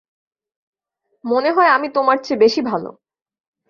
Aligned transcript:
মনে 1.23 1.49
হয় 1.51 1.69
আমি 1.69 1.87
তোমার 1.89 2.17
চেয়ে 2.17 2.41
বেশি 2.41 2.61
ভালো। 2.61 2.89